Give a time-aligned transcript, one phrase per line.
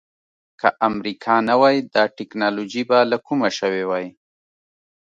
[0.59, 4.07] که امریکا نه وای دا ټکنالوجي به له کومه شوې وای.